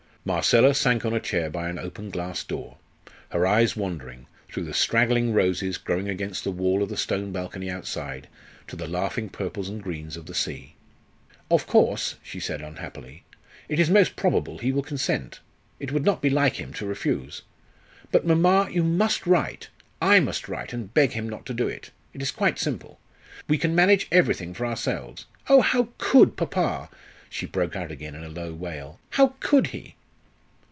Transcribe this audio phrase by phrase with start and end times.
[0.23, 2.77] Marcella sank on a chair by an open glass door,
[3.31, 7.71] her eyes wandering, through the straggling roses growing against the wall of the stone balcony
[7.71, 8.27] outside,
[8.67, 10.75] to the laughing purples and greens of the sea.
[11.49, 13.23] "Of course," she said unhappily,
[13.67, 15.39] "it is most probable he will consent.
[15.79, 17.41] It would not be like him to refuse.
[18.11, 19.69] But, mamma, you must write.
[19.99, 21.89] I must write and beg him not to do it.
[22.13, 22.99] It is quite simple.
[23.47, 25.25] We can manage everything for ourselves.
[25.49, 25.61] Oh!
[25.61, 26.89] how could papa?"
[27.27, 29.95] she broke out again in a low wail, "how could he?"